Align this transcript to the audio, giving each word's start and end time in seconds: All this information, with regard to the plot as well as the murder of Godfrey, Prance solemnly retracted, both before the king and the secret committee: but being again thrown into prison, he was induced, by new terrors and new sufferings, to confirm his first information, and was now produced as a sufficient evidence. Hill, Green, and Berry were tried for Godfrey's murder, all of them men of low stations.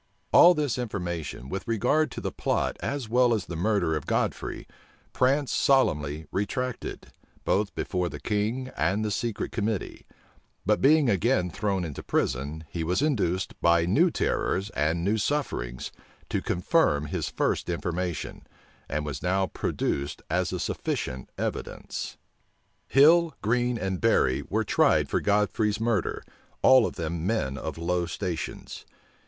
All 0.31 0.55
this 0.55 0.79
information, 0.79 1.47
with 1.47 1.67
regard 1.67 2.09
to 2.09 2.21
the 2.21 2.31
plot 2.31 2.75
as 2.79 3.07
well 3.07 3.35
as 3.35 3.45
the 3.45 3.55
murder 3.55 3.95
of 3.95 4.07
Godfrey, 4.07 4.67
Prance 5.13 5.51
solemnly 5.51 6.25
retracted, 6.31 7.11
both 7.45 7.75
before 7.75 8.09
the 8.09 8.19
king 8.19 8.71
and 8.75 9.05
the 9.05 9.11
secret 9.11 9.51
committee: 9.51 10.07
but 10.65 10.81
being 10.81 11.07
again 11.07 11.51
thrown 11.51 11.83
into 11.85 12.01
prison, 12.01 12.63
he 12.67 12.83
was 12.83 13.03
induced, 13.03 13.53
by 13.61 13.85
new 13.85 14.09
terrors 14.09 14.71
and 14.71 15.03
new 15.03 15.19
sufferings, 15.19 15.91
to 16.29 16.41
confirm 16.41 17.05
his 17.05 17.29
first 17.29 17.69
information, 17.69 18.41
and 18.89 19.05
was 19.05 19.21
now 19.21 19.45
produced 19.45 20.23
as 20.31 20.51
a 20.51 20.59
sufficient 20.59 21.29
evidence. 21.37 22.17
Hill, 22.87 23.35
Green, 23.43 23.77
and 23.77 24.01
Berry 24.01 24.41
were 24.49 24.63
tried 24.63 25.09
for 25.09 25.21
Godfrey's 25.21 25.79
murder, 25.79 26.23
all 26.63 26.87
of 26.87 26.95
them 26.95 27.27
men 27.27 27.55
of 27.55 27.77
low 27.77 28.07
stations. 28.07 28.83